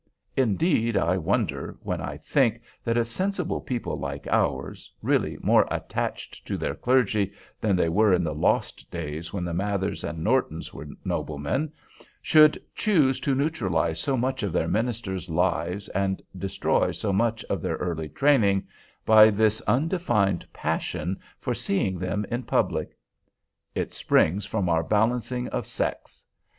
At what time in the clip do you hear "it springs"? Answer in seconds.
23.75-24.47